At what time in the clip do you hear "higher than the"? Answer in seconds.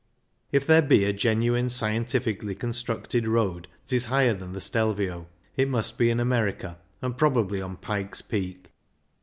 4.05-4.59